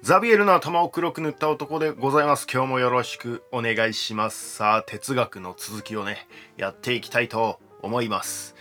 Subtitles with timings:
[0.00, 2.46] ザビエルの頭を黒く塗った男でございます。
[2.50, 4.54] 今日もよろしくお願いします。
[4.54, 8.54] さあ、哲学の続きをね、やっていきたいと思います。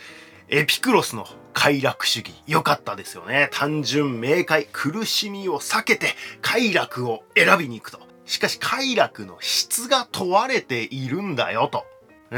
[0.49, 3.49] エピクロスの快楽主義、良かったですよね。
[3.53, 6.07] 単純明快、苦しみを避けて
[6.41, 7.99] 快楽を選びに行くと。
[8.25, 11.85] しかし快楽の質が問われているんだよと。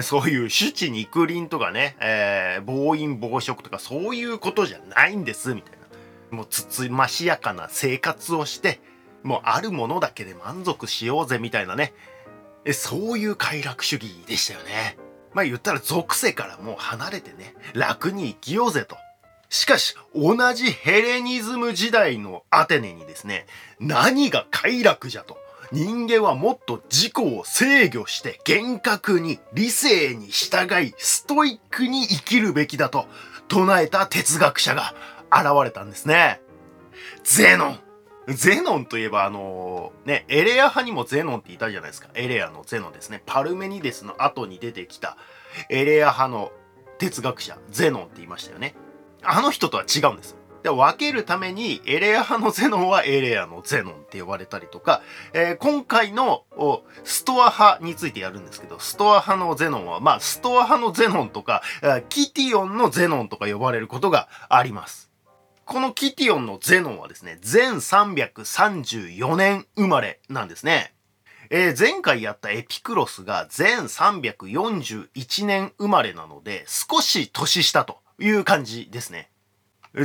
[0.03, 5.71] そういう主治肉林とかね、えー、暴飲暴食とかそういうことじゃないんです、みたい
[6.31, 6.35] な。
[6.35, 8.81] もうつつましやかな生活をして、
[9.23, 11.93] もうあるものだけで満足しようぜみたいなね。
[12.73, 14.97] そういう快楽主義でしたよね。
[15.33, 18.97] まあ言ったら属性からもう離れてね楽に生きようぜと。
[19.49, 23.47] しかし同じヘレニズム時代のアテネにですね
[23.79, 25.37] 何が快楽じゃと。
[25.71, 33.05] 人間はもっと自己を制御して厳格に理性に従いストイックに生きるべきだと
[33.47, 34.95] 唱えた哲学者が
[35.31, 36.41] 現れたんですね。
[37.23, 37.88] ゼノン。
[38.33, 42.09] ゼノンといえばあのー、ね、エレア派にもゼノンっていたじゃないですか。
[42.13, 43.23] エレアのゼノンですね。
[43.25, 45.17] パルメニデスの後に出てきた
[45.69, 46.51] エレア派の
[46.97, 48.75] 哲学者、ゼノンって言いましたよね。
[49.21, 55.01] あの人とは違うんですで分けるためにエレア派のゼノンはエレアのゼノンって呼ばれたりとか、
[55.33, 56.43] えー、今回の
[57.03, 61.61] ストア派についてやるんですけど、ストア派のゼノンは、まあ、ストア派のゼノンとか、
[62.09, 65.08] キティオンのゼノンとか呼ばれることがあります。
[65.69, 70.95] このキティオンのゼノンはですね、全334年生まれなんですね。
[71.51, 79.29] えー、前回やったエピクロスが全341年生まれなので、少し年下という感じですね。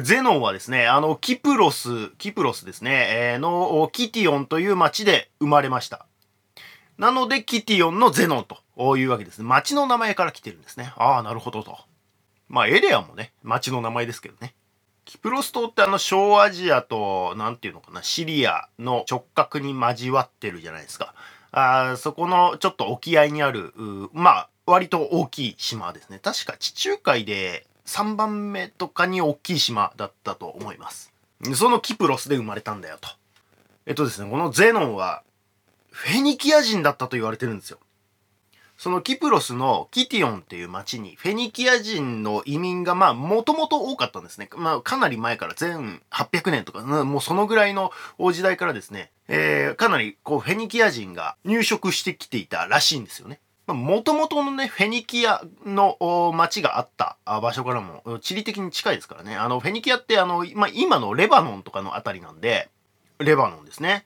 [0.03, 6.05] ゼノンはですね、あの、キプロス、キプロスですね、えー、の、キティオンという町で生まれました。
[6.99, 9.47] なので、キティオンのゼノンというわけですね。
[9.47, 10.93] 町の名前から来てるんですね。
[10.97, 11.79] ああ、なるほどと。
[12.51, 14.55] まあ、エレアもね、町の名前ですけどね。
[15.05, 21.15] キプロス島ってあの小アジアと、なんていうのかな、シリアの直角に交わってるじゃないですか。
[21.53, 23.73] あそこのちょっと沖合にある、
[24.13, 26.19] まあ、割と大きい島ですね。
[26.19, 31.13] 確か地中海で3番目とかに大きい島だったと思います。
[31.55, 33.09] そのキプロスで生まれたんだよと。
[33.87, 35.23] えっとですね、このゼノンは、
[35.91, 37.79] フェニキア人だったと言われてるんですよ。
[38.77, 44.49] そのキプロスのキティオンっていう町にフェニキア人の移民がまあもともと多かったんですね。
[44.57, 53.41] まあかなり前から全800年とか、もうそのぐらいの時代からですね、えー、かなりこうフェニキア人が入植してきていたらしいんですよね。
[53.67, 59.37] もともとのね、フェニキアの町があった場所からも地理的に近いですからね。
[59.37, 62.69] あの、フェニキアってあの、まあ、今のレバノンとかのあたりなんで、
[63.19, 64.05] レバノンですね。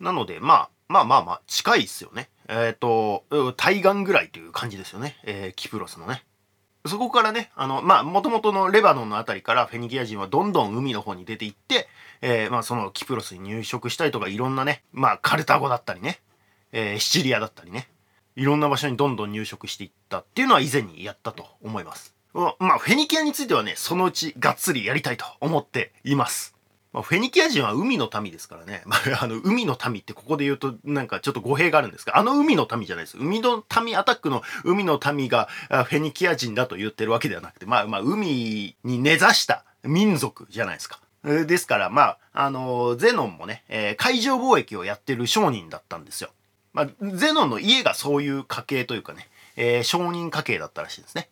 [0.00, 2.30] なので、まあ、まあまあまあ、近いですよね。
[2.48, 5.16] えっ、ー、と、対岸ぐらいという感じですよね。
[5.24, 6.24] えー、キプロスのね。
[6.86, 11.86] そこからね、あの、まあ、もともとのレバノンのあたりからフェニキア人はどんどん海の方に出ていって、
[12.22, 16.20] えー、まあ、そのキプロスに入植したりとか、いろんなね、まあ、カルタゴだったりね、
[16.72, 17.88] えー、シチリアだったりね、
[18.36, 22.14] いろんな場所にどんどん入植していったっていうのは以前にやったと思います。
[22.32, 26.54] まあ、フェニキアについてはね、そのうちがっつりやりたいと思っています。
[26.92, 28.82] まあ、フェニキア人は海の民ですからね。
[28.86, 33.18] まあ、あの、海の民ってここで言うとなんかちょっと語弊があるんですが、あの海の民じゃないです。
[33.18, 41.00] 海の民アタックの海の民がフェニキア人だと言ってるわけではなくて、まあまあ海に根ざした民族じゃないですか。
[41.24, 46.30] ですから、まあ、あの、ゼノンもね、えー、海上貿易をやってる商人だったんですよ。
[46.72, 51.28] まあ、ゼノンの家がそういう家系というかね、えー、商人家系だったらしいですね。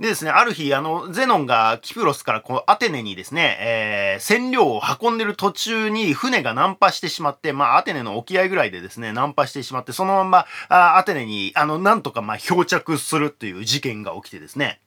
[0.00, 14.80] でですね、ある日、あの、ゼノンがキプロスからこうアテネにですね、えー、染料を運んでる途中に船がナンパしてしまって、まあ、アテネの沖合ぐらいでですね、ナンパしてしまって、そのまま、あアテネに、あの、なんとか、まあ、漂着するっていう事件が起きてですね、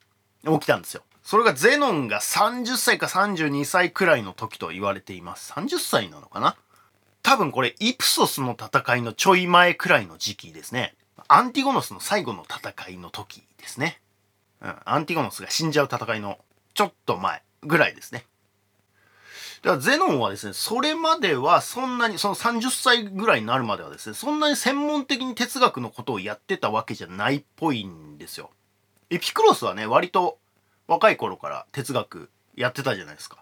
[0.44, 1.02] 起きたんですよ。
[1.22, 5.52] それがゼノンが30歳か32歳くらいの時と言われています。
[5.52, 6.56] 30歳なのかな？
[7.22, 10.96] 多分これ、イプソスの戦いのちょい前くらいの時期ですね。
[11.28, 14.00] アンティゴノスの最後の戦いの時ですね。
[14.64, 16.38] うん、アンティゴノスが死んじゃう戦いの
[16.72, 18.24] ちょっと前ぐらいですね。
[19.62, 28.50] だからゼノンはですね、それまではそんなに、その30歳ぐらいになるまではですね、そんなに専門的に哲学のことをやってたわけじゃないっぽいんですよ。
[29.10, 30.38] エピクロスはね、割と
[30.86, 33.38] 若い頃から哲学やってたじゃないですか。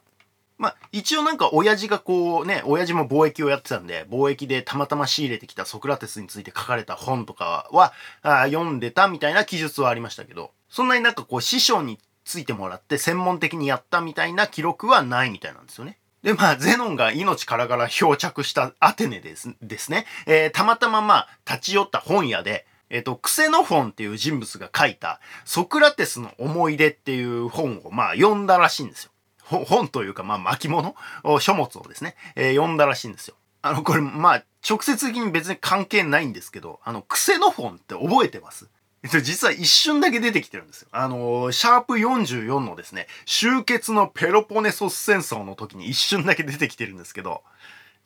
[0.58, 7.92] まあ、一応なんか親父がこうね、親父も貿易をやってたんで、貿易でたまたま仕入れてきたソクラテスについて書かれた本とかは
[8.22, 15.98] あ読んでたみたいな記述はありましたけど、そんなになんかこう師匠についてもらって専門的にやったみたいな記録はないみたいなんですよね。
[16.22, 20.06] で、まあ、ゼノンが命からがら漂着したアテネですですね。
[20.26, 29.10] えー、たまたままあ、立ち寄った本屋で、えっ、ー、と、クセノフォンっていう人物が書いた、ソクラテスの思い出っていう本を、まあ、読んだらしいんですよ。
[29.44, 30.94] 本というか、まあ、巻物？
[31.40, 33.34] 書物をですね、えー、読んだらしいんですよ。
[33.60, 38.70] あの、これ、まあ、直接的に別に関係ないんですけど、あの、クセノフォンって覚えてます？
[39.04, 40.88] 実は一瞬だけ出てきてるんですよ。
[40.92, 47.42] あのシャープ44のですね、終結のペロポネソス戦争の時に一瞬だけ出てきてるんですけど、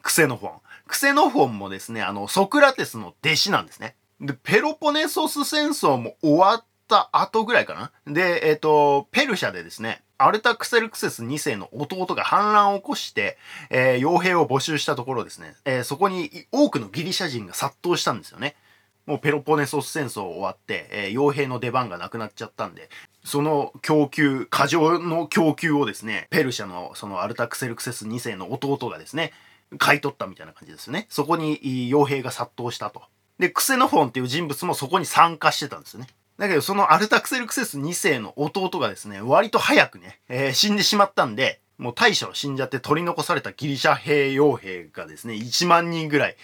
[0.02, 0.52] クセノフォン。
[0.86, 3.96] クセノフォンもですね、あの、ソクラテスの弟子なんですね。
[4.20, 8.12] で、ペロポネソス戦争も終わった後ぐらいかな。
[8.12, 13.36] で、えっ、ー、と、ペルシャでですね、アルタクセルクセス2世の弟が反乱を起こして、
[13.68, 18.56] えー、傭兵を募集したところですね、えー、そこに多くのギリシャ人が殺到したんですよね。
[19.06, 22.90] もうペロポネソス戦争終わって、えー、傭兵の出番がなくなっちゃったんで、
[23.24, 29.32] その供給、過剰の供給をですね、ペルシャのそのアルタクセルクセス2世の弟がですね、
[29.78, 31.06] 買い取ったみたいな感じですよね。
[31.08, 31.60] そこに
[31.90, 33.02] 傭兵が殺到したと。
[33.38, 36.08] で、クセノフォンっていう人物もそこに参加してたんですよね。
[36.38, 46.36] だけど、そのアルタクセルクセス2世の弟がですね、割と早くね、えー、死んでしまったんで、もう大将死んじゃって取り残されたギリシャ兵傭兵がですね、1万人ぐらい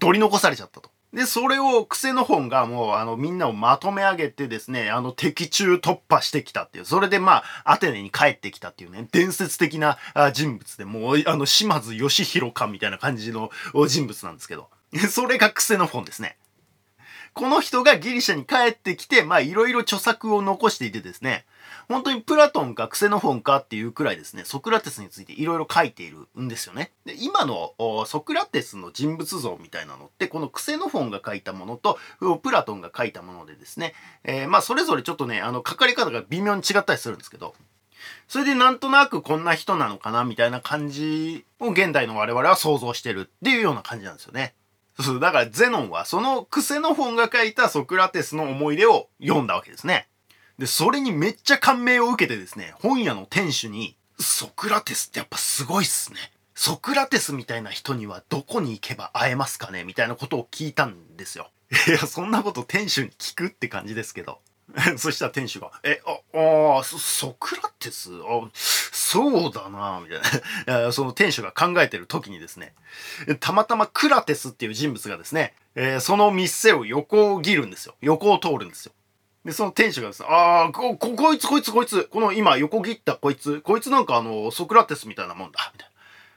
[0.00, 0.90] 取り残されちゃったと。
[1.12, 9.98] で、それをクセノフォンがもうあのみんなをまとめ上げてですね、あの敵中突破してきたっていう、それでまあアテネに帰ってきたっていうね、伝説的な
[10.32, 13.50] 人物で、もうあの島津義弘かみたいな感じの
[13.88, 14.68] 人物なんですけど、
[15.10, 16.38] それがクセノフォンですね。
[17.34, 21.44] この人がギリシャに帰ってきて、まあいろいろ著作を残していてですね、
[21.88, 26.92] 本当にプラトンかクセノフォンかっていうくらいですね、ソクラテスについていろいろ書いているんですよね。
[27.04, 27.74] で、今の
[28.06, 31.98] ソクラテスの人物像みたいなのって、このクセノフォンが書いたものと、
[32.42, 33.94] プラトンが書いたものでですね、
[34.24, 37.54] えー、まあそれぞれちょっとね、あの書かれ方が微妙に違ったりするんですけど、
[38.28, 44.54] それでなんとなくこんな人なのかなみたいな感じを現代の我々は想像してるっていうような感じなんですよね。
[45.00, 50.08] そう、だからゼノンはそのクセノフォンが書いたソクラテスの思い出を読んだわけですね。
[50.62, 56.20] で、それにめっちゃ感銘を受けてですね、本屋の店主に、ソクラテスってやっぱすごいっすね。
[56.54, 59.82] ソクラテスみたいな人にはどこに行けば会えますかね？
[59.82, 61.50] みたいなことを聞いたんですよ。
[61.88, 64.38] いや、そんなこと店主に聞くって感じですけど。
[64.98, 68.12] そしたら店主が、え、あ、あソクラテス？
[68.12, 70.92] あ、そうだなみたいな。
[70.92, 72.72] その店主が考えてる時にですね、
[73.40, 77.96] たまたまクラテスっていう人物がですね、えー、その店を横を切るんですよ。
[78.00, 78.92] 横を通るんですよ。
[79.44, 85.88] で、その店主がですね、ああ、こ、こいつ、こいつ、こいつ、この今横切ったこいつ、こいつなんかあの、ソクラテスみたいなもんだ、みたい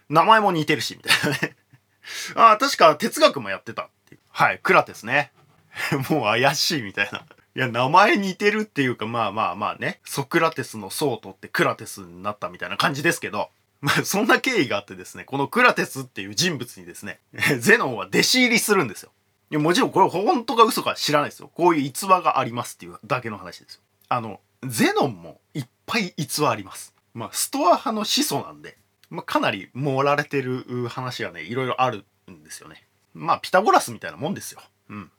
[0.09, 0.21] な。
[0.21, 1.55] 名前も似てるし、みたいなね。
[2.35, 4.17] ああ、確か哲学もやってたってい。
[4.29, 5.31] はい、クラテスね。
[6.09, 7.25] もう怪しいみたいな。
[7.55, 13.49] いや、名前似てるっていうか、まあまあまあね、ソクラテスのソートってクラテスになったみたいな感じですけど、
[13.81, 17.19] まあそんな経緯があってですね、このクラテスっていう人物にですね、
[17.59, 19.11] ゼノンは弟子入りするんですよ。
[19.51, 21.51] いや、もちろんこれ本当か嘘か知らないですよ。
[21.53, 23.81] こういう逸話がありますっていうだけの話ですよ。
[24.09, 26.93] あの、ゼノンもいっぱい逸話あります。
[27.13, 28.77] まあ、ストア派の始祖なんで、
[29.09, 32.83] まあ、かなり盛られてる話がね、いろいろあるんですよね。
[33.13, 34.61] まあ、ピタゴラスみたいなもんですよ。
[34.89, 35.11] うん。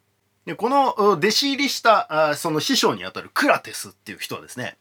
[0.45, 4.77] で、この弟子入りしたあその師匠にあたるクラテスっていう人はですね、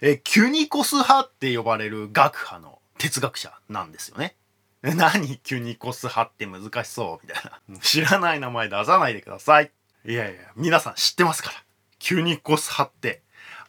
[0.00, 4.34] えキュニコス派って呼ばれる学派の哲学者なんですよね。
[4.82, 7.78] え 何キュニコス派って難しそうみたいな。
[7.80, 9.72] 知らない名前出さないでください。
[10.04, 11.56] いやいや、皆さん知ってますから。
[11.98, 13.22] キュニコス派って、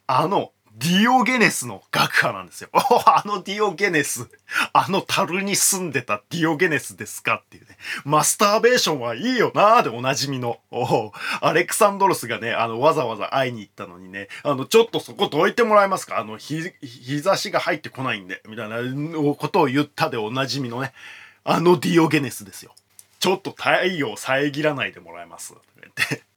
[0.05, 2.69] あのディオゲネスの学派なんですよ。
[2.73, 4.29] あのディオゲネス、
[4.71, 7.77] あの樽に住んでたディオゲネスですかっていうね。
[8.05, 10.61] マスターベーションはいいよなーでおなじみの。
[11.41, 16.17] アレクサンドロスがね、あの、わざわざ会いに行ったのにね、あの、ちょっとそこどいてもらえますか？
[16.17, 18.77] あの、日、日差しが入ってこないんで、みたいな
[19.35, 20.93] ことを言ったでおなじみのね、
[21.43, 22.73] あのディオゲネスですよ。
[23.19, 25.53] ちょっと太陽遮らないでもらえます？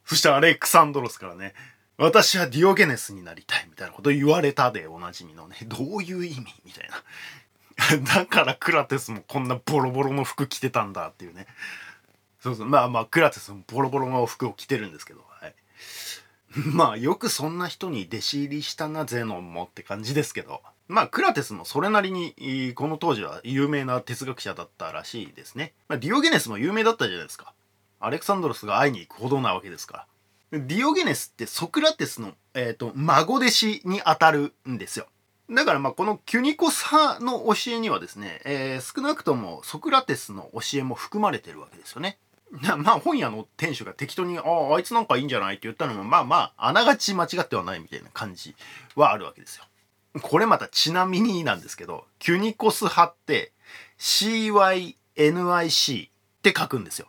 [0.04, 1.54] そしてアレクサンドロスからね、
[1.98, 6.46] 私はディオゲネスになりたいみたいなこと言われたでおなじみのね、どういう意味？
[6.64, 7.02] みたいな。
[8.14, 11.46] だからクラテスもこんなボロボロの服着てたんだっていうね。
[12.40, 12.66] そうそう。
[12.66, 15.54] まあまあ、クラテスもボロボロの服を着てるんですけど、はい。
[16.66, 20.62] まあ、よくそんな人に弟子入りしたな、ゼノンもって感じですけど。
[20.88, 25.72] まあ、クラテスもそれなりに、この当時は有名な哲学者だったらしいですね。
[25.88, 27.54] まあ、ディオゲネスも有名だったじゃないですか。
[28.00, 30.06] アレクサンドロスが会いに行くほどなわけですから。
[30.52, 35.06] ディオゲネスってソクラテスの、えーと、孫弟子にあたるんですよ。
[35.50, 42.18] だからまあこのキュニコス派の教えにはですね、えー、少なくともソクラテスの教えも含まれてるわけですよね。
[42.76, 48.54] まあ本屋の店主が適当に、ああ、あいつなんかいいんじゃないって言ったのも、まあまあ、あながち間違ってはないみたいな感じ
[48.94, 49.64] はあるわけですよ。
[50.20, 53.52] これまたちなみになんですけど、キュニコス派って
[53.98, 56.10] CYNIC っ
[56.42, 57.06] て書くんですよ。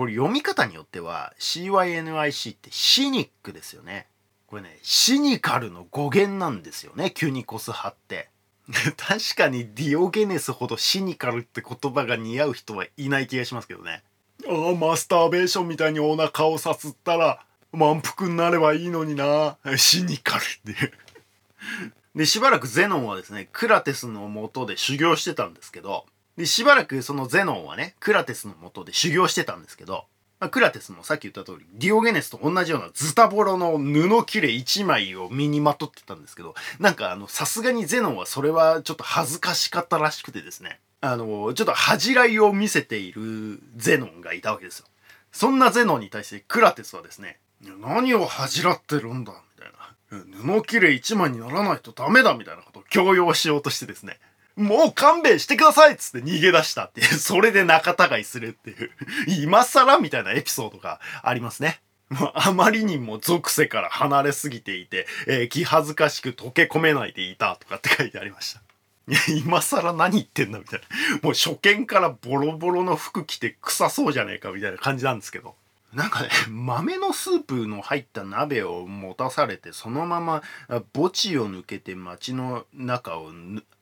[0.00, 4.06] これ読み方によっては CYNIC ってシニックですよね。
[4.46, 8.30] これね、シニカルの語源なんですよね、キュニコス派って。
[8.96, 14.02] 確かにディオゲネスほどシニカルって言葉が似合う人はいない気がしますけどね。
[14.48, 19.58] ああ、マスターベーションみたいにお腹をさすったら満腹になればいいのにな。
[19.76, 20.94] シニカルって。
[22.14, 26.06] で、しばらくゼノンはですね、クラテスのもとで修行してたんですけど、
[26.40, 30.06] で、しばらくそのゼノンはね、クラテスのもとで修行してたんですけど、
[30.38, 44.86] まあ、クラテスもさっき言った通り、ディオゲネスと同じようなズタボロの布切れ1枚を身にまとってたんですけど、なんかあの、さすがにゼノンはそれはちょっと恥ずかしかったらしくてですね、あの、ちょっと恥じらいを見せているゼノンがいたわけですよ。
[45.30, 50.56] そんなゼノンに対してクラテスはですね、何を恥じらってるんだみたいな。
[50.56, 54.18] 布切れ1枚にならないとダメだみたいなことを強要しようとしてですね、
[54.60, 58.90] もう勘弁してくださいっつって逃げ出したっていう、 それで仲違いするっていう、
[59.26, 61.80] 今更みたいなエピソードがありますね。
[62.34, 68.60] あまりにも属性から離れすぎていて、えー、気恥ずかしく溶け込めないでいたとかって書いてありました。
[69.08, 70.86] いや、今更何言ってんだみたいな。
[71.22, 75.54] もう初見からボロボロの服着て臭そうじゃねえかみたいな感じなんですけど。
[75.94, 80.42] なんかね、豆のスープの入った鍋を持たされて、そのまま
[80.94, 83.30] 墓地を抜けて街の中を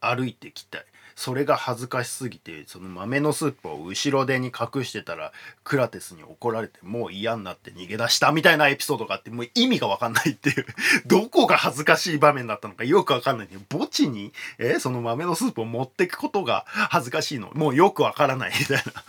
[0.00, 0.84] 歩いてきたい。
[1.18, 5.32] それが恥ずかしすぎて、その豆のスープを後ろ手に隠してたら、
[5.64, 10.64] クラテスに怒られて、もう嫌になって逃げ出したみたいなエピソードがあって、もう意味がわかんないっていう
[11.06, 17.50] どこが恥ずかしい場面だったのかよくわかんない墓地に、えその豆のスープを持ってくことが恥ずかしいの。
[17.52, 19.04] もうよくわからないみたいな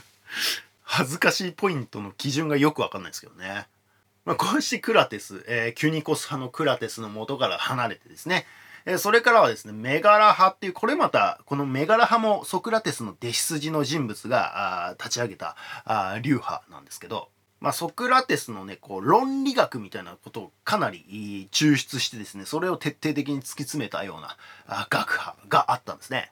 [0.91, 3.67] 恥ずかしいポイントの基準がよくわかんないですけどね。
[4.25, 8.47] まあ、こうしてクラテス、えー、キュニコス派のクラテスの元から離れてですね、
[8.85, 15.55] えー、それからはですね、メガラ派っていう、これまた、このメガラ派もソクラテスの弟子筋の人物が立ち上げた
[15.85, 17.29] あ流派なんですけど、
[17.59, 24.37] まあ、ソクラテスのね、こう、論理学みたいなことをかなり抽出してですね、それを徹底的に突き詰めたような
[24.89, 26.31] 学派があったんですね。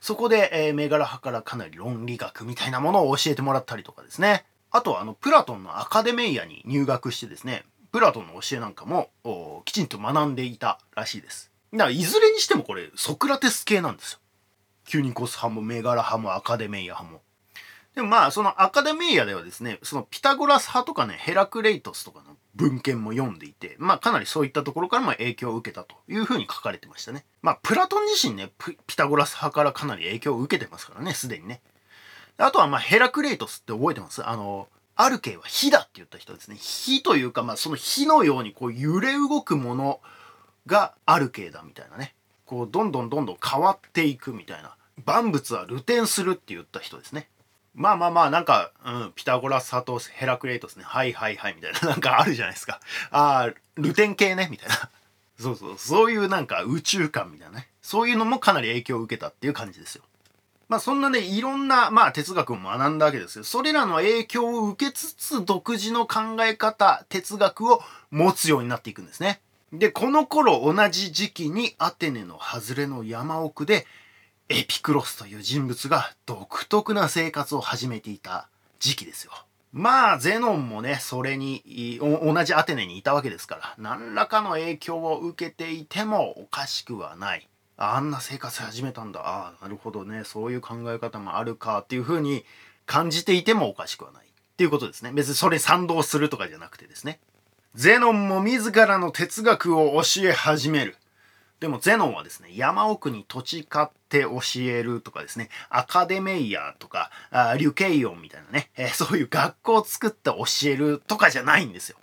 [0.00, 4.44] そこで、えー、メガラ派からかなり論理学みたいなものを教えてもらったりとかですね。
[4.70, 9.10] あとはあのプラトンのアカデメイアに入学してですね、プラトンの教えなんかも
[9.64, 11.50] きちんと学んでいたらしいです。
[11.72, 14.18] だからいずれにしてもこれソクラテス系なんですよ。
[14.86, 17.22] 急にコス派もメガラ派もアカデメイア派も。
[17.96, 27.24] でもまあそのアカデメイアではですね、そのピタゴラス派とかね、ヘラクレイトスとかの文献も読んでいて、まあかなりそういったところからも影響を受けたというふうに書かれてましたね。
[27.40, 28.52] まあプラトン自身ね、
[28.86, 31.62] ピタゴラス派からかなり影響を受けてますからね、すでにね。
[32.36, 34.22] あとはまあヘラクレイトスって覚えてます？
[34.28, 36.56] あの、アルケイは火だって言った人ですね。
[36.60, 40.00] 火というか、まあその火のようにこう揺れ動くもの
[40.66, 42.14] がアルケイだみたいなね。
[42.44, 44.76] こうどんどんどんどん変わっていくみたいな。
[45.06, 47.30] 万物は流転するって言った人ですね。
[47.76, 50.84] まあまあまあ、なんか、うん、ピタゴラス派とヘラクレイトスね。
[50.84, 51.80] はいはいはい、みたいな。
[51.90, 52.80] なんかあるじゃないですか。
[53.10, 54.88] ああ、ルテン系ね、みたいな。
[55.38, 57.68] そうそう、そういうなんか宇宙観みたいなね。
[57.82, 60.02] そういうのもかなり影響を受けたっていう感じですよ。
[60.68, 63.44] まあそんなね、いろんな、まあ哲学を学んだわけですよ。
[63.44, 69.42] それらの影響を受けつつ、独自の考え方、哲学を持つようになっていくんですね。
[69.70, 73.86] で、この頃同じ時期にアテネの外れの山奥で、
[74.48, 78.48] エピクロスという人物が独特な生活を始めていた
[78.78, 79.32] 時期ですよ。
[79.72, 87.48] まあ、ゼノンもね、それに、同じアテネにいたわけですから、何らかの影響を受けていてもおかしくはない。
[87.76, 89.20] あんな生活始めたんだ。
[89.20, 90.22] ああ、なるほどね。
[90.24, 92.44] そういう考え方もあるかっていうふうに
[92.86, 94.24] 感じていてもおかしくはない。
[94.24, 95.10] っていうことですね。
[95.12, 97.18] 別にそれに賛同するとかじゃなくてですね。
[97.74, 100.96] ゼノンも自らの哲学を教え始める。
[101.60, 111.96] でもゼノンはですね、山奥に土地買って教えるとかですね、アカデメイヤーとか、あリュケイオンみたいなね、えー、そういう学校を作って教えるとかじゃないんですよ。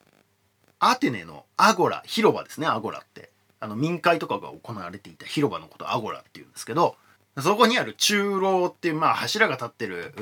[0.79, 3.31] アテネのアゴラ、広場ですね、アゴラって。
[3.59, 6.97] あの民会とかが行われていた広場のことアゴラっていうんですけど、
[7.41, 10.21] そこにある中楼っていう、まあ柱が立ってる、う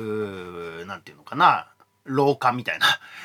[0.82, 1.68] ーなんていうのかな、
[2.04, 2.78] 廊下みたい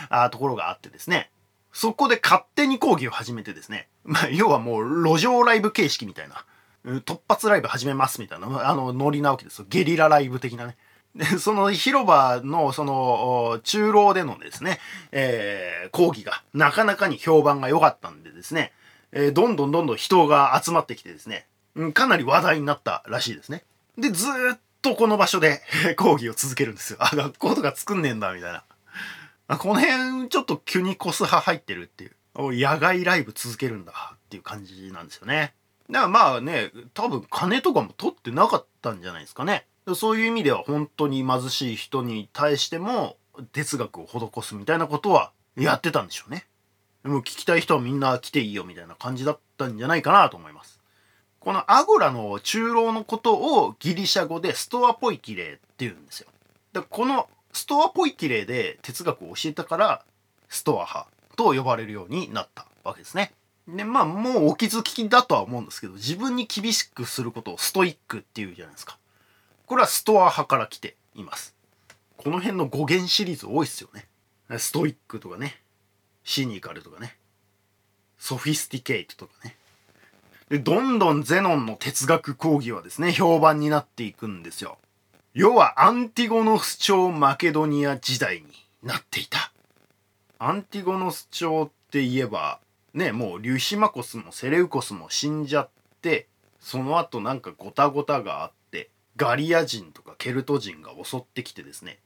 [0.10, 1.30] なところがあってですね、
[1.78, 6.44] そこで勝手に講義を始めてですね、まあ、要はもう路上ライブ形式みたいな、
[7.02, 9.68] 突発ライブ始めますみたいな、あの、ノリなわけですよ。
[9.70, 10.76] ゲリラライブ的なね。
[11.16, 14.80] で、その広場の、その、中楼でのですね、
[15.12, 18.74] えー、講義がなかなかに評判が良かったんでですね、
[19.12, 21.46] えー、どんどんどんどん人が集まってきてですね、
[21.94, 23.64] かなり話題になったらしいですね。
[24.00, 25.62] で、ずっとこの場所で
[25.96, 26.98] 講義を続けるんですよ。
[27.02, 28.64] あ、学校とか作んねえんだ、みたいな。
[29.48, 32.12] この辺、ちょっと急にコス派入ってるっていう。
[32.36, 35.54] 野外ライブ続けるんだっていう感じなんですよね。
[35.90, 39.66] だからまあね、多分金とかも取ってなかったんじゃないですかね。
[39.96, 43.16] そういう意味では本当に貧しい人に対しても
[43.54, 46.46] 哲学を施すみたいなことはやってたんでしょうね。
[47.04, 50.82] でも聞きたい人はみんな来ていいよみたいな感じだったんじゃないかなと思います。
[51.40, 56.28] このアゴラの中老のことをギリシャ語でストアポイキレイって言うんですよ。
[56.74, 60.06] でこのストアポイキレイで哲学を教えたから
[60.48, 63.34] ストア派と呼ばれるようになったわけですね。
[63.68, 69.00] でまあもうお気づきだとは思うんですけど自分に厳しくすることをストイックっていうじゃないですか。
[69.66, 71.56] これはストア派から来ています。
[72.16, 74.08] この辺の語源シリーズ多いっすよね。
[74.60, 75.60] ストイックとかね。
[76.24, 77.18] シニカルとかね。
[78.20, 79.58] ソフィスティケイトとかね。
[80.50, 84.78] で、どんどんゼノンの哲学講義はですね、評判になっていくんですよ。
[85.40, 88.48] 要はアンティゴノス朝マケドニア時代に
[88.82, 89.52] なっていた。
[90.40, 92.60] アンティゴノス朝って言えば、
[92.96, 95.70] ね、もうリュシマコスもセレウコスも死んじゃっ
[96.02, 96.26] て、
[96.60, 102.00] その後なんかゴタゴタがあって、ガリア人とかケルト人が襲ってきてですね、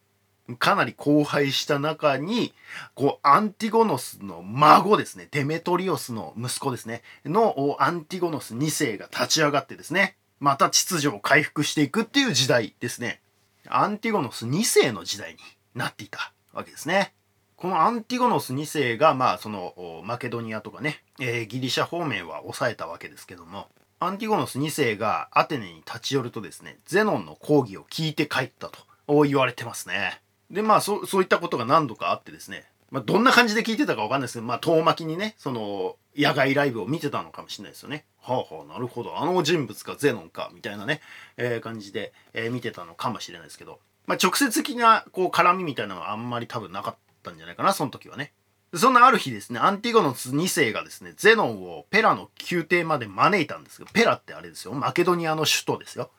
[0.59, 2.53] かなり荒廃した中に、
[2.95, 13.21] こう、アンティゴノスの孫ですね、デメトリオスの息子ですね、のアンティゴノス2世が立ち上がってですね、また秩序を回復していくっていう時代ですね。
[13.69, 15.37] アンティゴノス2世の時代に
[15.75, 17.13] なっていたわけですね。
[17.55, 23.67] このアンティゴノス2世が、まあ、その、マケドニアとかね、えー、ギリシャ方面は抑えたわけですけども、
[23.99, 30.21] アンティゴノス2世がアテネに立ち寄るとですね、ゼノンの講義を聞いて帰ったと言われてますね。
[30.49, 38.05] で、まあそ、そういったことが何度かあってですね、まあ、どんな感じで聞いてたかわかんないですけど、まあ、遠巻きにね、その、野外ライブを見てたのかもしれないですよね。
[38.21, 39.19] はあはあ、なるほど。
[39.19, 41.01] あの人物がゼノンか、みたいなね、
[41.37, 48.33] えー、感じで、えー、見てたのかもしれないですけど、まあ、直接的な、こう、絡みみたいなのはあんまり多分なかったんじゃないかな、その時はね。
[48.73, 56.09] そんなある日ですね、アンティゴノス2世がですね、ゼノンをペラの宮廷まで招いたんですけど、ペラってあれですよ、マケドニアの首都ですよ。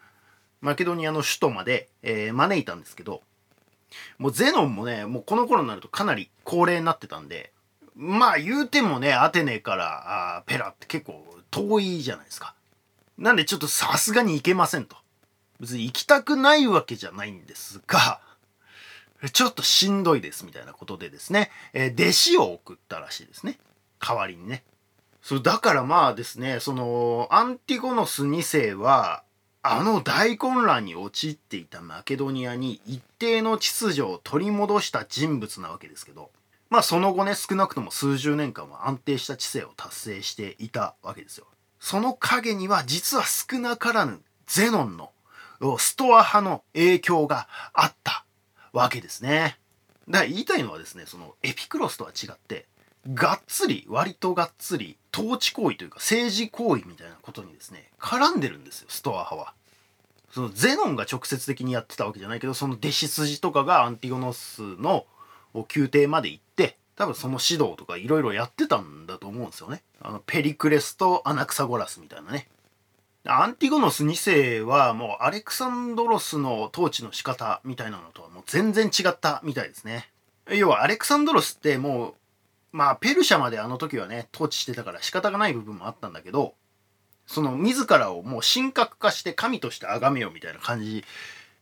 [0.60, 3.22] マケドニアの首都まで、えー、招いたんですけど、
[4.18, 7.52] もうゼノンもね、もうこの頃になるとかなり高齢になってたんで、
[7.94, 12.54] まあ言うてもね、アテネからあペラって結構遠いじゃないですか。
[13.18, 14.96] なんでちょっとさすがに行けませんと。
[15.60, 18.20] 別に行きたくないわけじゃないんですが、
[19.32, 23.58] ちょっとしんどいですみたいなことでですね、えー、弟子を送ったらしいですね。
[24.00, 24.64] 代わりにね。
[25.22, 29.22] そうだからまあですね、その、アンティゴノス2世は、
[29.62, 36.30] あの大混乱に陥っていたマケドニアに一定の秩序を取り戻した人物なわけですけど、
[36.72, 41.46] まあその後ね、少なくとも数十年間は安定した知性を達成していたわけですよ。
[41.78, 45.12] その陰には実は少なからぬゼノンの
[45.76, 48.24] ストア派の影響があった
[48.72, 49.58] わけですね。
[50.08, 52.64] だから言いたいのはですね、そのエピクロスとは違って、
[53.12, 59.52] がっつり、割とがっつり、統治行為というか政治行為みたいなことにですね、絡んでるんですよ、ストア派は。
[60.30, 65.04] そのゼノンが直接的にやってたわけじゃないけど、その弟子筋とかがアンティゴノスの
[65.54, 69.82] 宮廷まで行って、多分その指導とかいろいろやってたんだと思うんですよね。
[70.00, 72.48] あの、ペリクレスとアナクサゴラスみたいなね。
[73.24, 80.08] アンティゴノス2世はもうアレクサンドロスの統治の仕方みたいなのとはもう全然違ったみたいですね。
[80.50, 82.14] 要はアレクサンドロスってもう
[82.72, 86.54] まあペルシャまであの時はね統治してたから仕方がない部分もあったんだけど
[87.26, 91.04] その自らをもう神格化して神として崇めようみたいな感じ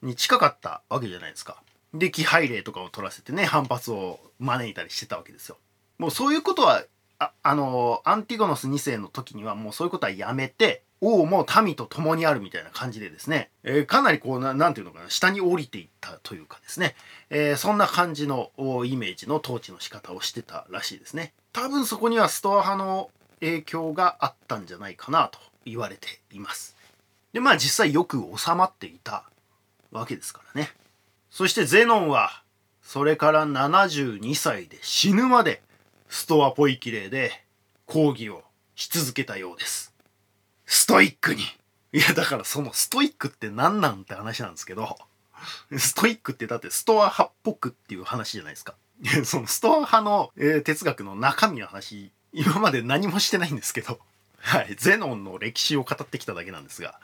[0.00, 1.62] に近かったわけじゃないですか。
[1.94, 5.56] で気配令とかを取らせてね反発を招いたりしてたわけですよ。
[5.98, 6.84] もうそういうことは
[7.18, 16.94] ああのアンティゴノス2世の時にはもうそういうことはやめて王も民と共にあるみたいな感じでですね、えー、かなりこうな、んていうのかな、下に降りていったというかですね、
[17.30, 18.50] えー、そんな感じの
[18.84, 21.32] イメージの統治の仕方をしてたらしいですね。
[21.52, 26.76] 多分そこにはストア派の影響があったんじゃないかなと言われています。
[27.32, 29.24] で、まあ実際よく収まっていた
[29.90, 30.70] わけですからね。
[31.30, 32.42] そしてゼノンは、
[32.82, 35.62] それから72歳で死ぬまで
[36.08, 37.30] ストアポイキレイで
[37.86, 38.42] 講義を
[38.74, 39.94] し続けたようです。
[40.66, 41.42] ストイックに。
[41.92, 44.96] いや、だからそのストイックって何なんって話なんですけど、
[45.78, 48.74] ストイックってだってストア派っぽくっていう話じゃないですか。
[49.24, 54.00] そのストア派の、えー、哲学の中身の話、今まで何もしてないんですけど、
[54.42, 56.98] はい、ゼノンの歴史を語ってきただけなんですが、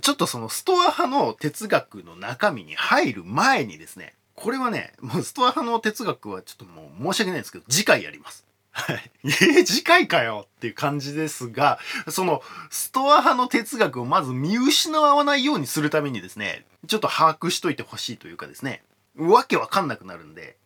[0.00, 8.46] ちょっとそのストア派の哲学の中身に入る前にですね、これはね、もうストア派の哲学はちょっともう申し訳ないんですけど、次回やります。
[8.70, 9.10] はい。
[9.24, 11.78] え、次回かよっていう感じですが、
[12.10, 18.84] その、ストア派の哲学をまず見失わないようにするためにですね、ちょっと把握しといてほしいというかですね、
[19.16, 20.58] わけわかんなくなるんで、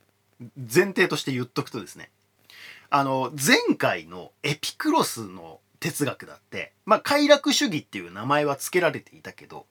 [0.56, 2.10] 前提として言っとくとですね、
[2.90, 9.66] あの、前回のエピクロスの哲学だって、まあ、快楽主義っていう名前は付けられていたけど、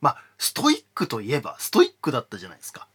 [0.00, 2.86] まあ、ストイックといえばストイックだったじゃないですか。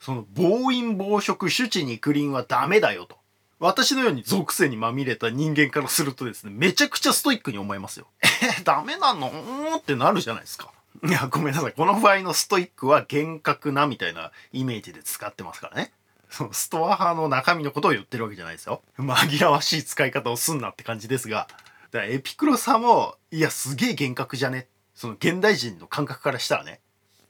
[0.00, 3.16] その、暴飲暴食、手地肉林はダメだよと。
[3.60, 8.08] 私のように属性にまみれた人間からするとですね、めちゃくちゃストイックに思えますよ。
[8.20, 9.30] えダメなの
[9.76, 10.72] ってなるじゃないですか。
[11.04, 11.72] いや、ごめんなさい。
[11.72, 15.92] この場合のストイックは厳格なみたいなイメージで使ってますからね。
[16.28, 18.82] そのストア派の中身のことを言ってるわけじゃないですよ。
[18.98, 21.46] 紛らわしい使い方をすんなって感じですが、
[21.92, 24.66] だからエピクロさも、いや、すげえ厳格じゃね？
[24.94, 26.80] その現代人の感覚からしたらね。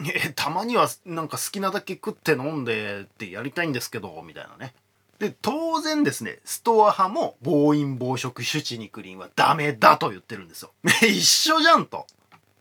[0.04, 4.72] え、たまにはなんか好きなだけ食って飲んでってやりたいんですけど、みたいなね。
[5.18, 10.72] で、当然ですね、ストア派も暴飲暴食手チ肉林はダメだと言ってるんですよ。
[11.02, 12.06] 一緒じゃんと。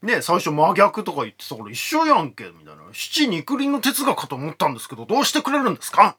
[0.02, 2.82] ね、最初真逆とか言ってたから一緒やんけ、みたいな。
[2.94, 6.18] 七肉林の哲学かと思ったんですけど、どうしてくれるんですか？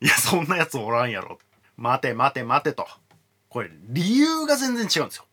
[0.00, 1.38] いや、そんな奴おらんやろ。
[1.76, 2.86] 待て待て待てと。
[3.48, 5.24] これ、理由が全然違うんですよ。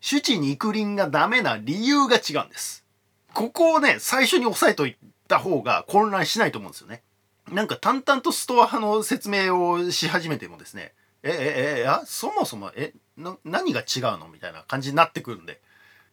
[0.00, 2.84] 主治肉林がダメな理由が違うんです。
[3.32, 4.96] ここをね、最初に押さえとい
[5.28, 7.02] た方が混乱しないと思うんですよね。
[7.50, 14.28] なんか淡々とストア派の説明をし始めてもですね、え、え、え、あ、そもそも、え、な、何が違うの？
[14.28, 15.60] みたいな感じになってくるんで。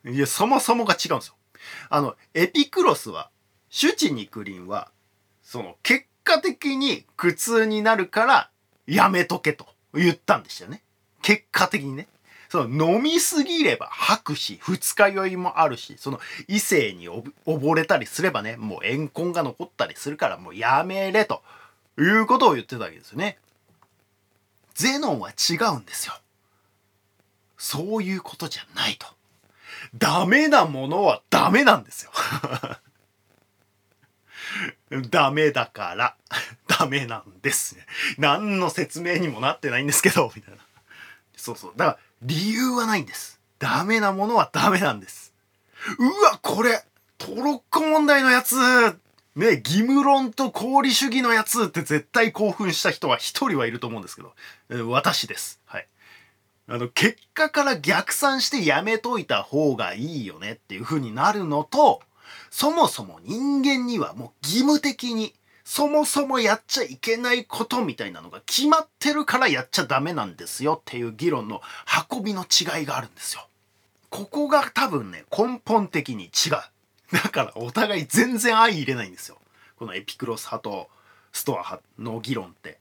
[0.05, 1.35] いや、そもそもが違うんですよ。
[1.89, 3.29] あの、エピクロスは、
[3.69, 4.89] 主治肉林は、
[5.43, 8.49] その、結果的に苦痛になるから
[8.87, 10.81] やめとけと言ったんでしたよね。
[11.21, 12.07] 結果的にね。
[12.49, 21.43] その飲みすぎれば吐くし、二日酔いもあるし、その異性に溺れたりすればね、もう怨恨が残ったりするからもうやめれと
[21.97, 23.37] いうことを言ってたわけですよね。
[24.73, 26.13] ゼノンは違うんですよ。
[27.57, 29.07] そういうことじゃないと。
[29.95, 32.11] ダメなものはダメなんですよ。
[35.09, 36.17] ダメだから、
[36.67, 37.77] ダメなんです。
[38.17, 40.59] 何の説明にもなってないんですけど、みたいな。
[41.41, 41.73] そうそう。
[41.75, 43.39] だから、理由はないんです。
[43.57, 45.33] ダメなものはダメなんです。
[45.97, 46.83] うわ、これ、
[47.17, 48.55] トロッコ問題のやつ
[49.35, 54.33] ね、義務論と功利主義のやつって絶対興奮した人は一人はいると思うんですけど、
[54.89, 55.59] 私です。
[55.65, 55.87] はい。
[56.67, 62.01] あの、結果から逆算してやめといた方がいいよねっていう風になるのと、
[62.49, 71.61] そもそも人間にはもう義務的にそもそもやっちゃいけないことみたいなのが決まってるからやっちゃダメなんですよっていう議論の
[72.11, 73.47] 運びの違いがあるんですよ。
[74.09, 76.51] ここが多分ね、根本的に違う。
[77.13, 79.37] だからお互い全然相入れないんですよ。
[79.77, 80.89] このエピクロス派と
[81.31, 82.79] ストア派の議論って。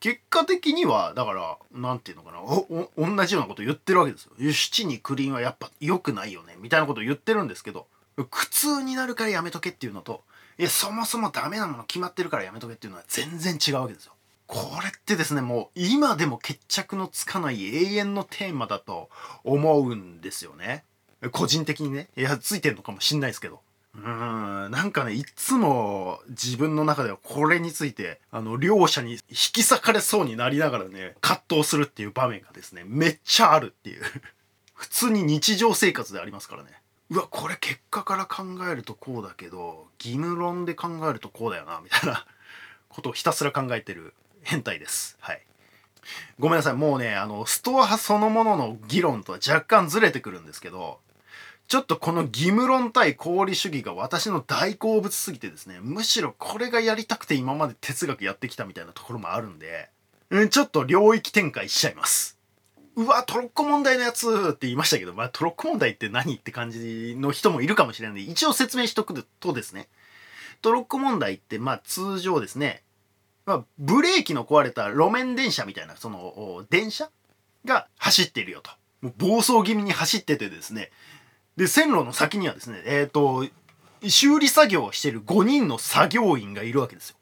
[0.00, 4.32] 結果的には、だから、なんていうのかな、お、お、同じようなこと言ってるわけですよ。
[4.38, 7.88] 七にクリーンはやっぱ良くないよね、みたいなこと言ってるんですけど、
[8.30, 10.22] 苦痛になるからやめとけっていうのと
[10.58, 14.12] いやそもそもダメなもの決まってるからやめとけっていうのは全然違うわけですよ。
[14.46, 19.10] これってですねもう今でも決着のつかない永遠のテーマだと
[19.44, 20.84] 思うんですよね。
[21.32, 23.60] 個人的にねいやついてるのかもしんないですけど。
[23.94, 34.02] うーんなんかねいつも自分の中ではこれについてあの両者に引き裂かれそうになりながらね葛藤するっていう場面がですねめっちゃあるっていう
[34.74, 36.70] 普通に日常生活でありますからね。
[37.10, 42.26] うわこれ結果から考えるとこうだけど義務論で考えるとこうだよなみたいな
[42.88, 45.16] ことをひたすら考えてる変態です。
[45.20, 45.42] はい。
[46.38, 46.74] ごめんなさい。
[46.74, 51.00] もうねあのストア派そのものの議論とは若干ずれてくるんですけど
[51.68, 59.90] ちょっとこの義務論対功利主義が私の大好物すぎてですねむしろこれがやりたくて今まで哲学やってきたみたいなところもあるんで、
[60.30, 62.37] うん、ちょっと領域展開しちゃいます。
[62.98, 69.86] うわ、トロッコ問題のやつって言いましたけど、まあ、トロッコ問題って何って感じの人もいるかもしれないので、一応説明しとくとですね、
[70.62, 72.82] トロッコ問題って、まあ、通常ですね、
[73.46, 77.08] まあ、ブレーキの壊れた路面電車みたいな、その、電車
[77.64, 78.72] が走ってるよと。
[79.00, 80.90] もう暴走気味に走っててですね、
[81.56, 83.46] で、線路の先にはですね、えっ、ー、と、
[84.08, 87.16] 修理作業をしてる5人の作業員がいるわけですよ。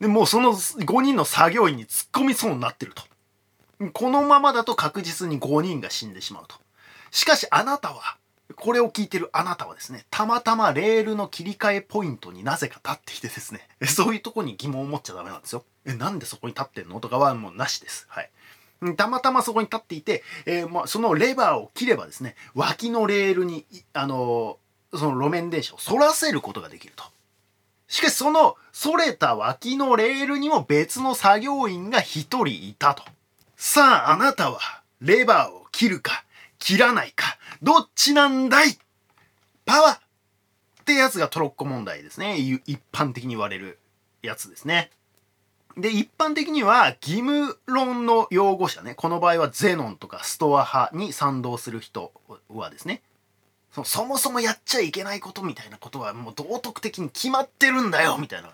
[0.00, 3.04] で、もうその5人の作業員に突っ込みそうになってると。
[3.92, 6.56] このままだと確実に5人が死んでしまうと。
[7.10, 8.16] しかしあなたは、
[8.54, 15.64] これを聞いてるあなたはですね、たまたまレールの切り替えポイントになぜか立っていてですね、 そういうとこに疑問を持っちゃダメなんですよ。
[15.84, 17.00] え、なんでそこに立ってんの？
[17.00, 18.06] とかはもうなしです。
[18.08, 18.30] はい。
[18.96, 27.04] たまたまそこに立っていて、えー、まあ、そのレバーを切ればですね、脇のレールに、あのー、その路面電車を反らせることができると。
[27.88, 33.04] しかしその反れた脇のレールにも別の作業員が一人いたと。
[33.56, 34.60] さああなたは
[35.00, 36.24] レバーを切るか
[36.58, 38.78] 切らないかどっちなんだい？
[39.64, 39.98] パワーっ
[40.84, 42.38] てやつがトロッコ問題ですね。
[42.38, 43.78] 一般的に言われる
[44.22, 44.90] やつですね。
[45.76, 52.12] で、一般的には義務論の用語者ね、この場合はゼノンとかストア派に賛同する人
[52.48, 53.02] はですね、
[53.72, 58.48] そそもそもやっちゃいけないことみたいなことはもう道徳的に決まってるんだよみたいな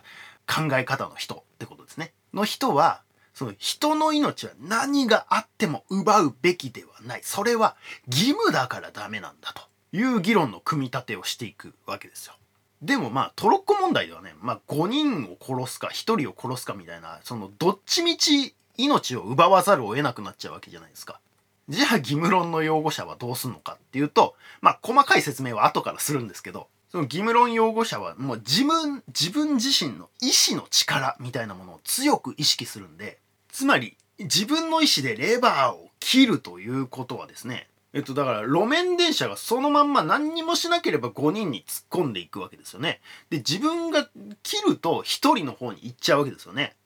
[0.46, 2.12] 考え方の人ってことですね。
[2.34, 3.02] の人は
[3.34, 7.20] その人の命は何があっても奪うべきではない。
[7.22, 9.62] それは義務だからダメなんだと
[9.96, 12.34] いう議論の組み立てをしていくわけですよ。
[12.82, 21.20] でもまあトロッコ問題ではね、まあ5人を殺すか1人を殺すかみたいな、そのどっちみち命を奪わざるを得なくなっちゃうわけじゃないですか。
[21.68, 33.18] じゃあ義務論の擁護者はどうすんのかっていうと、まあ細かい説明は後からするんですけど、その義務論擁護者はもう自分、自分自身の意志の力みたいなものを強く意識するんで、
[33.50, 43.00] つまり自分の意志でレバーを切るということはですね、えっと、だから路面電車がそのまんま何にもしなければ5人に突っ込んでいくわけですよね。
[43.30, 44.06] で、自分が
[44.42, 46.76] 切ると1人の方に行っちゃうわけですよね。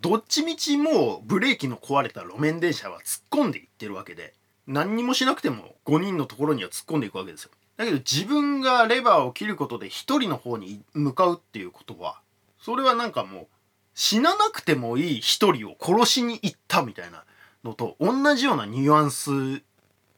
[0.00, 4.32] どっちみちもうブレーキの壊れた路面電車は突っ込んでいってるわけで、
[4.66, 7.50] 何にもしなくても5人のところには突っ込んでいくわけですよ。
[7.82, 12.20] だけど自分がレバーを切ることで1人の方に向かうっていうことは、
[12.58, 13.46] それはなんかもう
[13.94, 15.20] 死ななくてもいい1
[15.52, 17.24] 人を殺しに行ったみたいな
[17.64, 19.30] のと同じようなニュアンス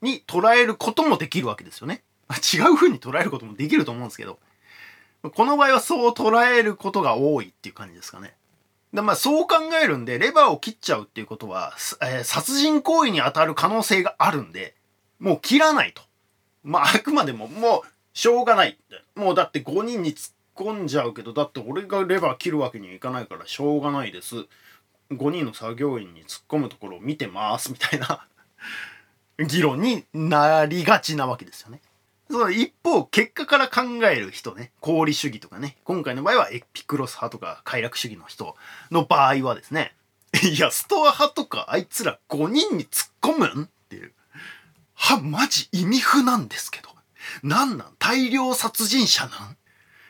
[0.02, 2.02] に捉えることもできるわけですよね。
[2.54, 4.38] 違う風に捉えることもできると思うんですけど、
[5.22, 8.36] この場合はそう捉えることが多いっていう感じですかね。
[8.92, 14.74] でまあそう考えるんで、レバーを切っちゃうっていうことは、えー、殺人行為に当たる可能性があるんで、
[15.18, 16.02] もう切らないと。
[16.64, 18.78] まああくまでももうしょうがない。
[19.14, 24.34] もうだって5人に突っ込んじゃうけど、だって俺がレバー切るわけにはいかないからしょうがないです。
[25.10, 28.26] 5人の作業員に突っ込むところを見てますみたいな
[29.46, 31.80] 議論になりがちなわけですよね。
[32.30, 38.56] その一方、結果から考える人ね、功利主義とかね、今回の場合はエピクロス派とか快楽主義の人
[38.90, 39.94] の場合はですね、
[40.42, 43.68] いや、ストア派とかあいつら5人に突っ込むん？
[45.04, 46.88] は、マジ意味不なんですけど。
[47.42, 47.88] なんなん？
[47.98, 49.56] 大量殺人者なん？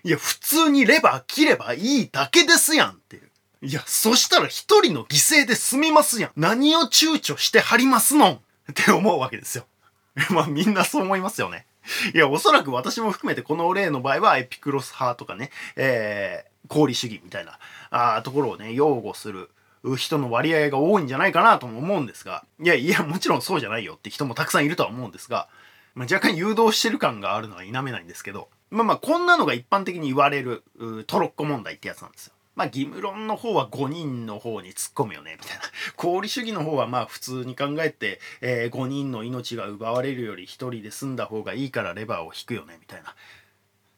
[0.05, 3.31] いや、普通にレバー切ればいいだけですやんっていう。
[3.63, 6.31] いや、そしたら一人の犠牲で済みますやん。
[6.37, 8.33] 何を躊躇してはりますのん？
[8.35, 8.39] っ
[8.75, 9.67] て思うわけですよ。
[10.31, 11.67] まあみんなそう思いますよね。
[12.15, 17.59] いや、おそらく私も含めてこの例の場合はエピクロス派とかね、えー、功利主義みたいな
[17.91, 19.51] あところをね、擁護する
[19.97, 25.49] 人の割合が多いんじゃないかなとも思うんですが、いやいや、もちろんそうじゃないよって人もたくさんいるとは思うんですが、
[25.95, 30.65] まあ、若干誘導してる感があるのは否めないんですけど、まあまあ、こんなのが一般的に言われる
[31.07, 32.35] トロッコ問題ってやつなんですよ。
[32.55, 35.63] まあ義務論の方は5人の方に突っ込むよねみたいな。
[35.99, 43.15] 功利主義の方はまあ普通に考えて、えー、5人の命が奪われるより1人で済んだ方がいいからレバーを引くよねみたいな、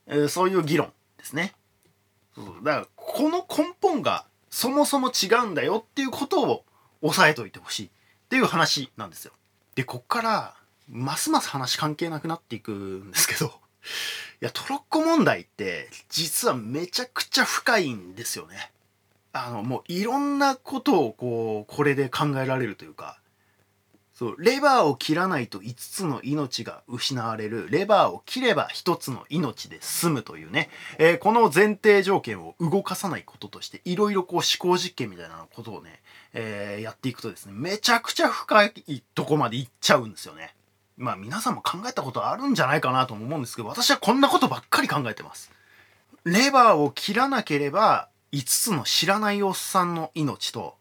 [0.06, 1.54] えー、そういう議論ですね。
[2.34, 2.46] そう。
[2.62, 6.64] だからこの根本がそもそも違うんだよっていうことを
[7.02, 7.90] 押さえといてほしいっ
[8.30, 9.32] ていう話なんですよ
[9.74, 10.54] でこっから
[10.88, 13.52] ますます話関係なくなっていくんですけど
[14.40, 18.72] いや、トロッコ問題って、実はめちゃくちゃ深いんですよね。
[19.32, 23.18] あの、もういろんなことをこう、これで考えられるというか、
[24.16, 36.00] そう、レバーを切らないと5つの命が失われる、レバーを切れば1つの命で済むというね、えー、この前提条件を動かさないこととして、いろいろこう思考実験みたいなことをね、
[36.32, 40.54] えー、やっていくとですね、めちゃくちゃ深いとこまで行っちゃうんですよね。
[40.96, 45.52] まあ皆さんも考えたことあるんじゃないかなと思うんですけど、私はこんなことばっかり考えてます。
[46.24, 50.76] レバーを切らなければ5つの知らないおっさんの命と、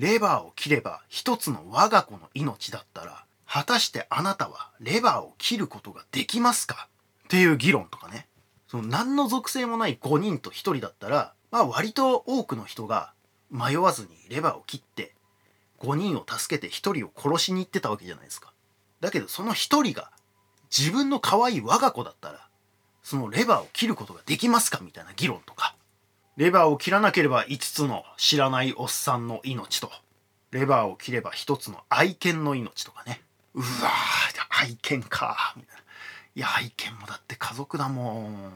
[0.00, 6.88] レバーを切れば1つの我が子の命だったら、果たしてあなたはレバーを切ることができますか？
[7.24, 8.26] っていう議論とかね。
[8.66, 13.12] その何の属性もない5人と1人だったら、まあ割と多くの人が
[13.50, 15.12] 迷わずにレバーを切って、
[15.80, 18.54] 5人を助けて1人を殺しに行ってたわけじゃないですか。
[19.00, 20.10] だけどその一人が
[20.74, 22.48] 自分の可愛い我が子だったら
[23.02, 24.80] そのレバーを切ることができますか？
[24.82, 25.74] みたいな議論とか
[26.40, 29.92] レバーを切らなければ5つの知らないおっさんの命と。
[30.52, 33.20] レバーを切れば1つの愛犬の命とかね。
[33.52, 35.52] うわー愛犬か。
[35.54, 35.74] みた
[36.34, 38.52] いや愛犬もだって家族だもん。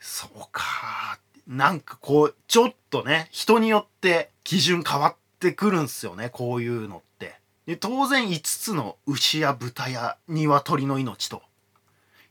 [0.00, 1.20] そうか。
[1.46, 7.36] なんかこうちょっとね人によって基準変わってくるんすよねこういうのって。
[7.64, 11.42] で当然5つの牛や豚や鶏の命と。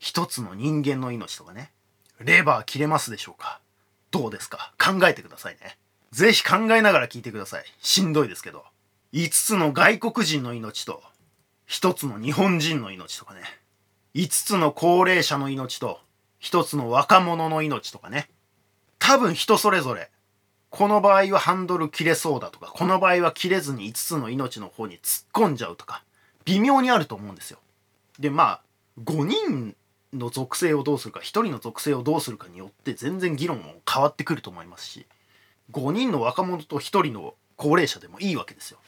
[0.02, 1.72] 1つの人間の命とかね。
[2.20, 3.62] レバー切れますでしょうか。
[4.12, 4.74] どうですか？
[4.78, 5.78] 考えてくださいね。
[6.12, 7.66] 是非考えながら聞いてください。
[7.80, 8.64] しんどいですけど。
[9.14, 11.02] 5つの外国人の命と
[11.68, 13.42] 1つの日本人の命とかね。
[14.16, 16.00] 5つの高齢者の命と
[16.42, 18.30] 1つの若者の命とかね。
[19.00, 20.10] 多分人それぞれ
[20.70, 26.04] この場合はハンドル切れそうだとか、この場合は切れずに5つの命の方に突っ込んじゃうとか、
[26.46, 27.58] 微妙にあると思うんですよ。
[28.20, 28.62] で、まあ、
[29.04, 29.76] 5人
[30.14, 35.06] の属性をどうするか、1人の属性をどうするかによって全然議論も変わってくると思いますし、
[35.72, 38.80] 5人の若者と1人の高齢者でもいいわけですよ。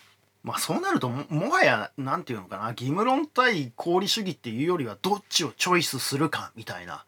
[0.44, 7.06] まあそうなるとももはや何て言うのかな義務論対功利主義っていうよりはどっちをチョイスするかみたいな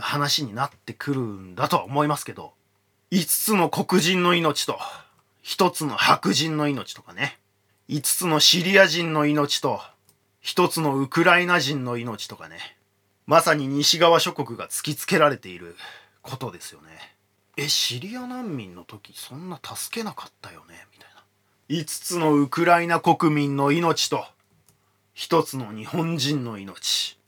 [0.00, 2.52] 話になってくるんだとは思いますけど
[3.12, 4.78] 5つの黒人の命と
[5.44, 7.38] 1つの白人の命とかね
[7.88, 9.80] 5つのシリア人の命と
[10.44, 12.76] 1つのウクライナ人の命とかね
[13.30, 15.76] まさに西側諸国が突きつけられている
[16.20, 16.88] ことですよね。
[17.56, 20.74] えシリア難民の時そんな助けなかったよね？
[20.92, 21.22] みたいな。
[21.68, 24.24] 5つのウクライナ国民の命と
[25.14, 27.20] 1つの日本人の命。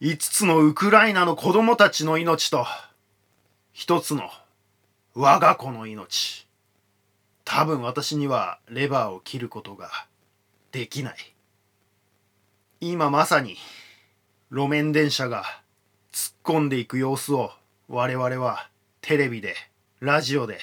[0.00, 2.66] 5つのウクライナの子供たちの命と
[3.76, 4.30] 1つの
[5.14, 6.48] 我が子の命。
[7.44, 9.90] 多分私にはレバーを切ることが
[10.72, 11.14] できない。
[12.80, 13.56] 今まさに
[14.52, 15.44] 路面電車が
[16.12, 17.52] 突っ込んでいく様子を
[17.86, 18.68] 我々は
[19.00, 19.54] テレビで
[20.00, 20.58] ラジオで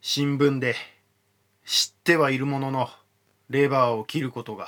[0.00, 0.74] 新聞で
[1.66, 2.88] 知ってはいるものの
[3.50, 4.66] レバーを切ることが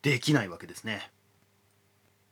[0.00, 1.10] できないわけですね。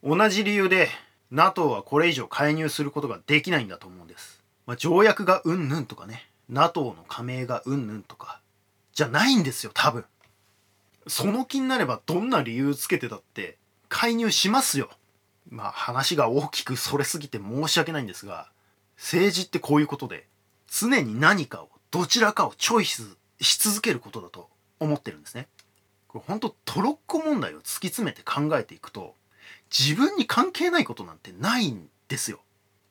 [0.02, 0.88] 同じ理由で
[1.30, 8.40] NATO はこれ以上介入することができないんだと思うんです、まあ、条約がうんぬんとかね NATO の加盟がうんぬんとか
[8.94, 10.06] じゃないんですよ多分。
[11.06, 13.58] その気になればどんな理由つけてたって
[13.90, 14.88] 介入しますよ。
[15.48, 18.48] まあ話が大きくそれすぎて申し訳ないんですが
[18.96, 20.26] 政治ってこういうことで
[20.68, 24.48] 常に何かをどちらかをチョイスし続けることだと
[24.80, 25.48] 思ってるんですね。
[26.08, 29.14] これ本当トロッコ問題を突き詰めて考えていくと
[29.76, 32.40] 自分に関係ないことなんてないんですよ。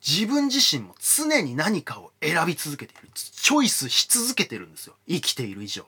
[0.05, 3.09] 自分自身も常に何かを選び続けている。
[3.15, 4.95] チョイスし続けてるんですよ。
[5.07, 5.85] 生きている以上。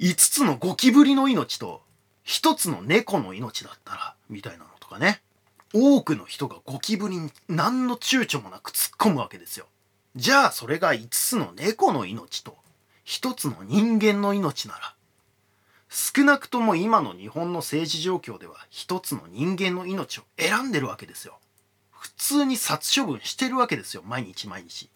[0.00, 1.82] 5つのゴキブリの命と
[2.24, 5.20] 1つの猫の命だったら、みたいなのとかね。
[5.74, 9.66] 多くの人がゴキブリに何の躊躇もなく突っ込むわけですよ。
[10.16, 12.56] じゃあそれが5つの猫の命と
[13.06, 14.94] 1つの人間の命なら
[15.88, 21.38] 少なくとも今の日本の政治状況では1つの人間の命を選んでるわけですよ。
[21.90, 24.90] 普通に殺処分してるわけですよ毎日毎日。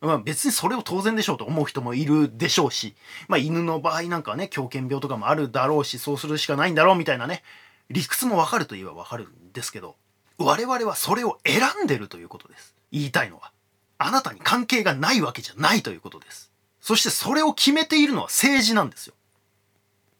[0.00, 2.94] まあ別にそれを当然でしょうと思う人もいるでしょうし、
[3.28, 7.42] まあ犬の場合なんかはね、狂犬病とかもあるだろうし、そうするしかないんだろうみたいなね、
[7.90, 9.96] 理屈もわかるといえばわかるんですけど、
[10.38, 12.74] 我々はそれを選んでるということです。
[12.90, 13.52] 言いたいのは。
[13.98, 16.50] あなたに関係がないわけじゃないということです。
[16.80, 19.14] そしてそれを決めているのは政治なんですよ。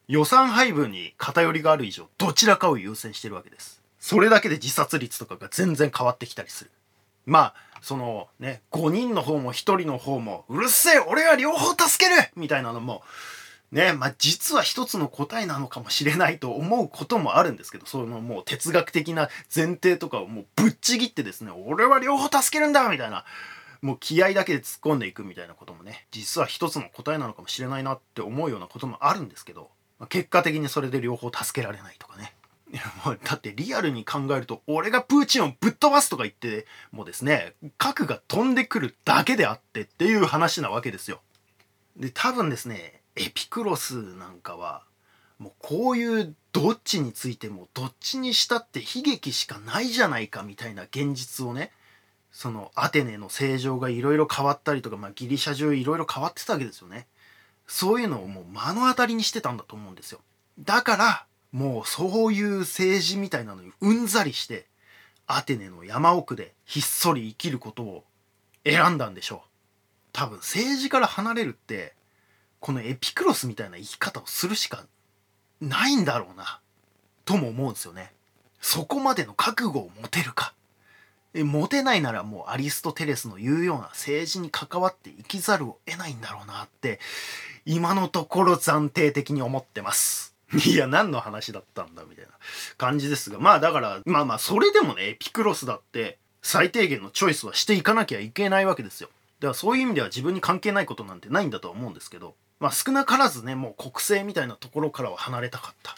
[0.07, 3.83] 予算配分に偏りがある以上、どちらかを優先してるわけです。
[3.99, 6.71] それだけで自殺率とかが全然変わってきたりする。
[7.27, 13.03] まあ、そのね、5人の方も1人の方も、うるせえ俺は両方助けるみたいなのも、
[13.75, 23.25] ね、まあ実は一つの答えなのかもしれないと思うこともあるんですけど、そのもう哲学的な前提とかをもうぶっちぎってですね、俺は両方助けるんだみたいな、
[23.83, 32.33] もう気合だけで突っ込んでいくみたいなこともね、実は一つの答えなのかもしれないなって思うようなこともあるんですけど、まあ、結果的にそれで両方助けられないとかね。
[33.05, 41.21] もうだってリアルに考えると俺がプーチンをぶっ飛ばすとか言ってもですね核が飛んでくるだけであってっていう話なわけですよ。
[41.97, 44.83] で多分ですねエピクロスなんかは
[45.39, 51.71] もうこういうどっちについてもどっちにしたって悲劇しかないじゃないかみたいな現実をね
[52.33, 57.07] そのアテネの政情がいろいろ変わったりとか、まあ、ギリシャ中いろいろ変わってたわけですよね。
[57.67, 60.21] そういうのをもう目の当たりにしてたんだと思うんですよ。
[60.59, 64.67] だからもうそういう政治みたいなのにうんざりして
[65.29, 68.05] アテネの山奥でひっそり生きることを
[68.65, 69.49] 選んだんでしょう。
[70.13, 71.95] 多分政治から離れるって
[72.65, 74.87] このエピクロスみたいな生き方をするしか
[75.61, 76.61] ないんだろうな
[77.27, 78.11] とも思うんですよね。
[78.59, 80.55] そこまでの覚悟を持てるか。
[81.35, 87.01] 持てないならもうアリストテレスの言うような政治に関わって生きざるを得ないんだろうなって
[87.67, 90.35] 今のところ暫定的に思ってます。
[90.65, 92.31] いや何の話だったんだみたいな
[92.79, 99.11] 感じですがまあだからまあまあそれでもねエピクロスだって最低限のチョイスはしていかなきゃいけないわけですよ。
[99.41, 105.95] だからそういう意味では自分に関係ないことなんてないんだとは思うんですけどまあ、少なからずねもう国政みたいなところからは離れたかった。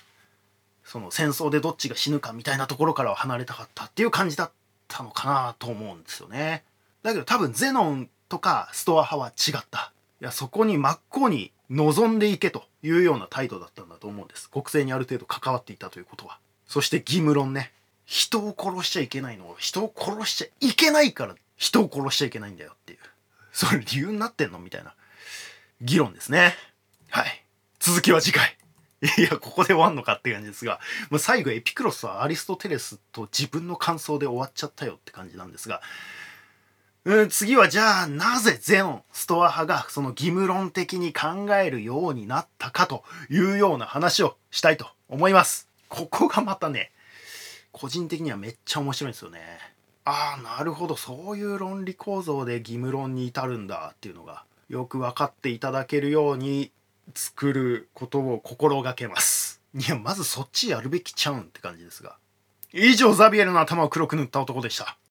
[0.82, 4.50] その戦争でどっちが死ぬかみたいなところからは離れたかったっていう感じだっ
[4.88, 6.64] たのかなと思うんですよね。
[7.04, 9.92] だけど多分ゼノンとかストア派は違った。
[10.20, 14.50] いやそこに真っ向に望んでいけというような態度だったんだと思うんです。
[14.50, 16.40] 国政にある程度関わっていたということは。
[16.66, 17.70] そして義務論ね。
[18.06, 22.98] 人を殺しちゃいけないのを人を殺しちゃいけないから人を殺しちゃいけないんだよっていう。
[23.52, 24.94] それ理由になってんのみたいな。
[25.80, 26.54] 議論ですね。
[27.10, 27.44] はい。
[27.78, 28.56] 続きは次回。
[29.18, 35.82] いや、ここで終わんのかって感じですが、まあ、最後エピクロスはアリストテレスと自分の感想で終わっちゃったよって感じなんですが、
[37.04, 46.90] うん、次はじゃあなぜゼノンストア派がその義務論的に考えるようになったかというような話をしたいと思いますここがまたね
[47.70, 49.38] 個人的にはめっちゃ面白いんですよね
[50.04, 56.72] ああなるほどそういう論理構造で義務論に至るんだっていうのがよく分かっていただけるように
[57.14, 59.62] 作ることを心がけます。
[59.74, 62.16] いやまずそっちやるべきちゃうんって感じですが。
[62.72, 64.98] 以上ザビエルの頭を黒く塗った男でした。